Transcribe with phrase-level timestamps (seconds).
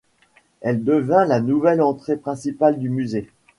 [0.61, 3.29] Elle devint la nouvelle entrée principale du musée.